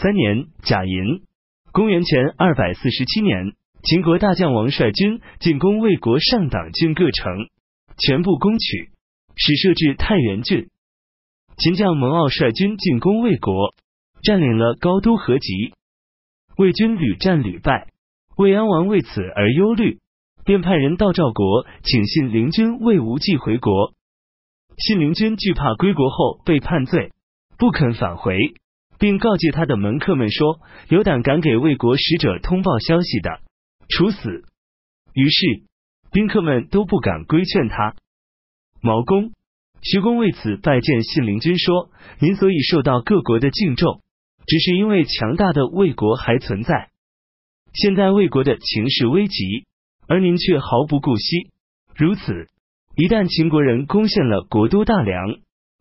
[0.00, 1.22] 三年甲寅，
[1.72, 7.48] 公元前二百四十七年，秦国大将王率军进攻魏国上党郡各城，
[7.96, 8.90] 全部攻取，
[9.34, 10.68] 使设置太原郡。
[11.56, 13.74] 秦将蒙骜率军进攻魏国，
[14.22, 15.72] 占领了高都合集。
[16.56, 17.88] 魏军屡战屡败，
[18.36, 19.98] 魏安王为此而忧虑，
[20.44, 23.94] 便派人到赵国请信陵君魏无忌回国。
[24.76, 27.10] 信陵君惧怕归国后被判罪，
[27.58, 28.38] 不肯返回，
[28.98, 33.40] 并告诫他的门客们说：“有胆敢给魏国使者通报消息的，
[33.88, 34.44] 处死。”
[35.14, 35.62] 于是
[36.10, 37.94] 宾客们都不敢规劝他。
[38.80, 39.32] 毛公。
[39.80, 44.02] 徐公为此拜见信陵君，说：“您所以受到各国的敬重，
[44.44, 46.90] 只是因为强大的魏国还存在。
[47.72, 49.66] 现在魏国的情势危急，
[50.08, 51.52] 而您却毫不顾惜。
[51.94, 52.48] 如此，
[52.96, 55.36] 一旦秦国人攻陷了国都大梁，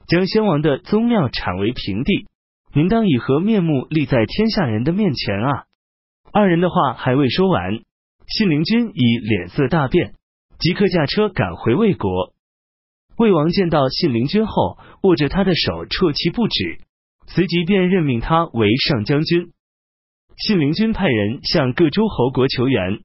[0.07, 2.27] 将先王的宗庙铲为平地，
[2.77, 5.63] 您当以何面目立在天下人的面前啊？”
[6.31, 7.79] 二人的话还未说完，
[8.27, 10.13] 信陵君已脸色大变，
[10.59, 12.35] 即刻驾车赶回魏国。
[13.17, 16.77] 魏王见到信陵君后，握着他的手啜泣不止，
[17.25, 19.53] 随即便任命他为上将军。
[20.37, 22.99] 信陵君派人向各诸侯国求援，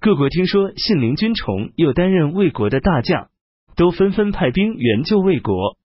[0.00, 3.28] 各国听说信陵君重又担任魏国的大将，
[3.76, 5.76] 都纷纷派兵援救魏国。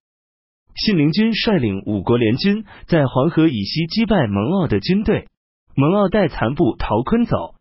[0.76, 5.28] 信陵君率领五国联军，在黄河以西击败蒙骜的军队，
[5.76, 7.56] 蒙骜带残部逃昆走，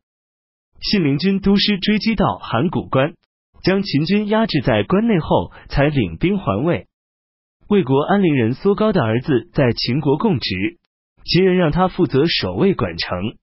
[0.80, 3.14] 信陵君督师追击到函谷关。
[3.62, 6.88] 将秦军压制在关内后，才领兵还魏。
[7.68, 10.78] 魏国安陵人苏高的儿子在秦国供职，
[11.24, 13.36] 秦人让他负责守卫管城。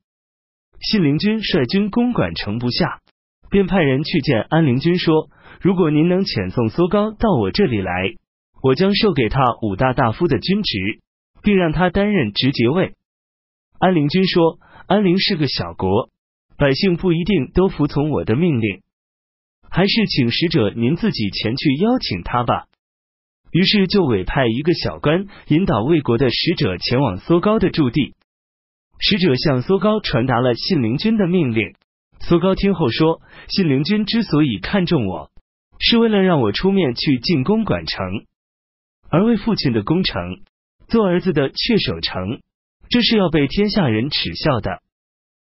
[0.81, 2.99] 信陵君率军攻管城不下，
[3.49, 5.29] 便派人去见安陵君说
[5.61, 8.15] ：“如果您能遣送苏高到我这里来，
[8.61, 11.01] 我将授给他五大大夫的军职，
[11.41, 12.93] 并让他担任直节位。”
[13.79, 16.09] 安陵君说：“安陵是个小国，
[16.57, 18.81] 百姓不一定都服从我的命令。”
[19.71, 22.65] 还是请使者您自己前去邀请他吧。
[23.51, 28.15] 于是就委派一个小官引导魏国的使者前往苏高的驻地。
[28.99, 31.75] 使者向苏高传达了信陵君的命令。
[32.19, 35.31] 苏高听后说：“信陵君之所以看重我，
[35.79, 38.25] 是为了让我出面去进攻管城，
[39.09, 40.41] 而为父亲的功成，
[40.87, 42.41] 做儿子的却守城，
[42.89, 44.81] 这是要被天下人耻笑的。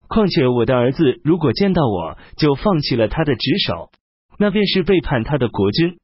[0.09, 3.91] 况且我的儿子如果见到我就放弃了他的职守。”
[4.39, 5.99] 那便是背叛他的国君。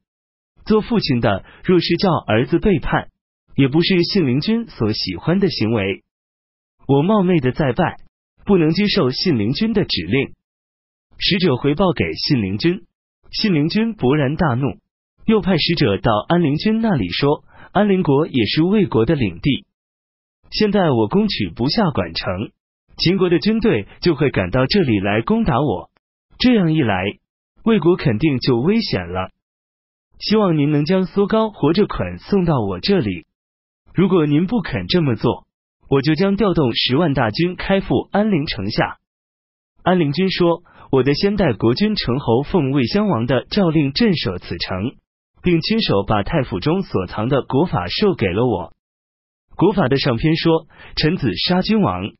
[0.64, 3.08] 做父亲的若是叫儿子背叛，
[3.56, 6.04] 也不是信陵君所喜欢的行为。
[6.86, 7.96] 我冒昧的再拜，
[8.44, 10.34] 不能接受信陵君的指令。
[11.18, 12.84] 使者回报给信陵君，
[13.32, 14.78] 信陵君勃然大怒，
[15.28, 19.66] 又派使者到安陵君那里说：安陵国也是魏国的领地，
[20.50, 22.50] 现在我攻取不下管城，
[22.96, 25.90] 秦国的军队就会赶到这里来攻打我。
[26.38, 27.04] 这样一来。
[27.62, 29.28] 魏国肯定就危险了，
[30.18, 33.26] 希望您能将苏高活着捆送到我这里。
[33.92, 35.44] 如果您不肯这么做，
[35.90, 38.96] 我就将调动十万大军开赴安陵城下。
[39.82, 44.94] 安陵君说：“我的先代国君成侯奉魏襄王的诏令镇守此城，
[45.48, 48.74] 并亲手把太府中所藏的国法授给了我。
[49.56, 52.10] 国法的上篇说：臣子杀君王，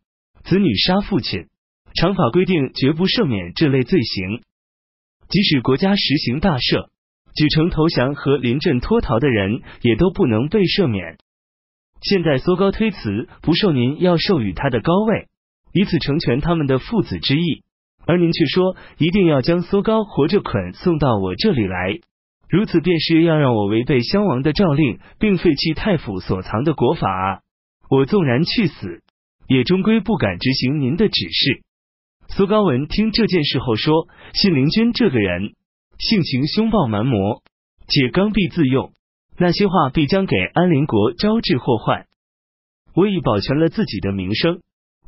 [0.44, 1.48] 子女杀父亲，
[1.94, 4.40] 常法规定绝不赦免这类罪行。”
[5.28, 6.88] 即使国家实行大赦，
[7.34, 11.18] 举城投降和临阵脱逃的人也都不能被赦免。
[12.00, 15.28] 现在苏高推辞不受您要授予他的高位，
[15.74, 17.62] 以此成全他们的父子之意，
[18.06, 21.98] 而您却说一定要将苏高活着捆送到我这里来，
[22.48, 27.40] 如此便是要让我违背襄王的诏令，并废弃太府所藏的国法啊！
[27.90, 29.02] 我纵然去死，
[29.46, 31.62] 也终归不敢执行您的指示。
[32.28, 35.54] 苏高文听这件事后说：“信陵君这个人
[35.98, 37.42] 性情凶暴蛮魔，
[37.86, 38.92] 且刚愎自用，
[39.38, 42.06] 那些话必将给安陵国招致祸患。
[42.94, 44.60] 我已保全了自己的名声，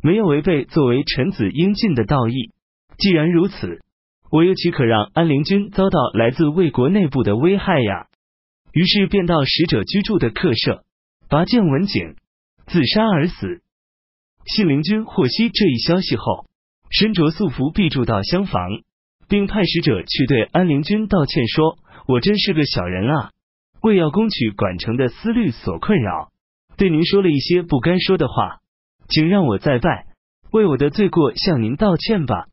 [0.02, 2.52] 没有违背作为臣子应尽的道义。
[2.98, 3.80] 既然如此，
[4.30, 8.06] 我又岂可让安陵君遭到来自魏国内部的危害呀？”
[8.72, 10.84] 于是便到使者居住的客舍，
[11.28, 12.14] 拔剑文景，
[12.66, 13.62] 自杀而死。
[14.46, 16.46] 信陵君获悉这一消息后。
[16.92, 18.68] 身着素服，必住到厢房，
[19.28, 21.78] 并派使者去对安陵君道歉，说
[22.08, 23.30] ：“我真是个小人啊，
[23.80, 26.32] 为要攻取管城的思虑所困扰，
[26.76, 28.58] 对您说了一些不该说的话，
[29.08, 30.06] 请让我再拜，
[30.50, 32.46] 为我的罪过向您道歉吧。”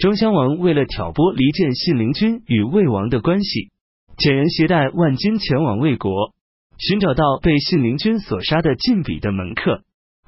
[0.00, 3.68] 庄襄王为了挑拨离间信陵君与魏王的关系，
[4.16, 6.32] 遣人携带万金前往魏国，
[6.78, 9.82] 寻找到被信陵君所杀的晋鄙的门客，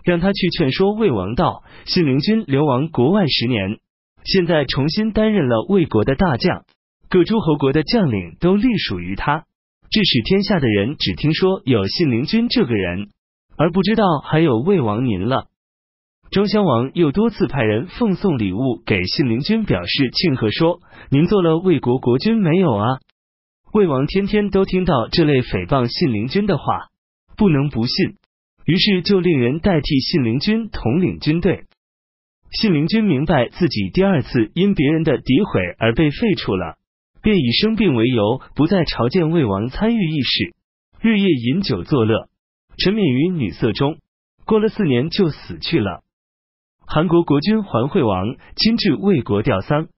[0.05, 3.79] 让他去劝说魏王道：信陵君流亡国外十年，
[4.25, 6.65] 现在重新担任了魏国的大将，
[7.09, 9.47] 各诸侯国的将领都隶属于他，
[9.91, 13.09] 致使天下的人只听说有信陵君这个人，
[13.57, 15.47] 而不知道还有魏王您了。
[16.33, 20.81] 庄襄王又多次派人奉送礼物给信陵君，表示庆贺，说
[21.13, 23.01] ：“您做了魏国国君没有啊？”
[23.75, 26.89] 魏王天天都听到这类诽谤信陵君的话，
[27.37, 28.17] 不能不信。
[28.65, 31.65] 于是就令人代替信陵君统领军队。
[32.51, 36.79] 信陵君明白自己第二次因别人的诋毁而被废黜了，
[37.21, 40.55] 便以生病为由，不再朝见魏王参与议事，
[41.03, 42.31] 日夜饮酒作乐，
[42.79, 43.99] 沉湎于女色中。
[44.47, 46.03] 过了四年就死去了。
[46.95, 49.89] 韩国国君桓惠王亲至魏国吊丧，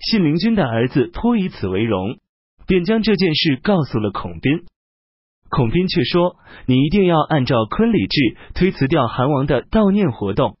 [0.00, 2.16] 信陵君的儿子颇以此为荣，
[2.66, 4.64] 便将这件事告诉了孔斌。
[5.50, 10.56] 孔斌却说：“你一定要按照坤礼制推辞掉韩王的悼念活动。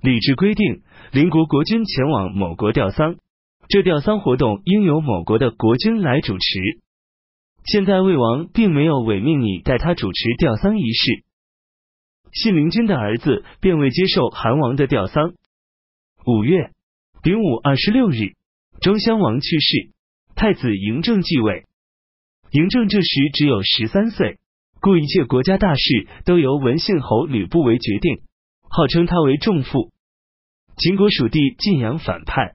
[0.00, 3.16] 礼制规定，邻国国君前往某国吊丧，
[3.68, 6.60] 这吊丧活动应由某国的国君来主持。
[7.64, 11.24] 现在魏王并没有委命你代他主持吊丧仪式，
[12.34, 15.34] 信陵君的儿子便未接受韩王的吊丧。
[16.26, 16.72] 五月
[17.22, 18.34] 丙午二十六日，
[18.80, 19.90] 庄襄王去世，
[20.34, 21.64] 太子嬴政继位。”
[22.50, 24.38] 嬴政这时只有十三岁，
[24.80, 28.18] 故一切国家大事都由文信侯吕不韦决定，
[28.68, 29.90] 号称他为仲父。
[30.76, 32.54] 秦国属地晋阳反叛，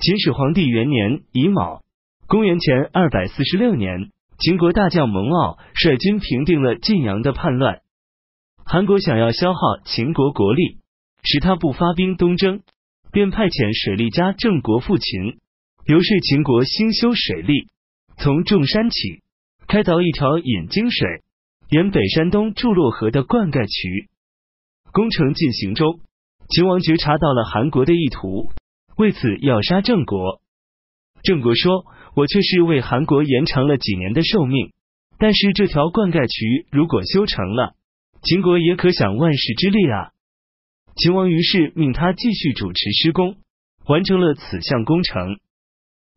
[0.00, 1.82] 秦始皇帝元年乙卯，
[2.26, 7.82] 公元前二百四十六年，秦国大将蒙骜率军平定了晋阳的叛乱。
[8.72, 10.78] 韩国想要消耗秦国国力，
[11.24, 12.62] 使他不发兵东征，
[13.10, 15.40] 便派遣水利家郑国赴秦，
[15.86, 17.66] 游说秦国兴修水利。
[18.16, 19.24] 从众山起，
[19.66, 21.24] 开凿一条引泾水
[21.68, 24.08] 沿北山东筑洛河的灌溉渠。
[24.92, 25.98] 工程进行中，
[26.50, 28.52] 秦王觉察到了韩国的意图，
[28.96, 30.40] 为此要杀郑国。
[31.24, 34.70] 郑国说：“我却是为韩国延长了几年的寿命，
[35.18, 37.74] 但是这条灌溉渠如果修成了，
[38.22, 40.10] 秦国也可享万世之利啊！”
[40.96, 43.36] 秦王于是命他继续主持施工，
[43.86, 45.38] 完成了此项工程。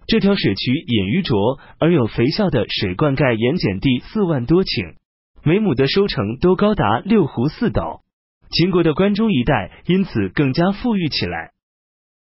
[0.05, 4.95] 这条水渠隐于浊而有肥效的水灌溉盐碱地四万多顷，
[5.44, 8.01] 每亩的收成都高达六斛四斗。
[8.50, 11.51] 秦国的关中一带因此更加富裕起来。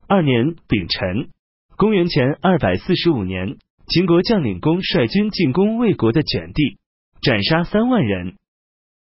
[0.08, 1.30] 二年丙辰，
[1.76, 6.78] 公元前二百四十五年，秦国将领公率军进攻魏国的卷地，
[7.22, 8.36] 斩杀三万人。